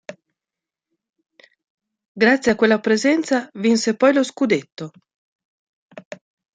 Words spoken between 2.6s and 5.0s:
presenza vinse poi lo scudetto.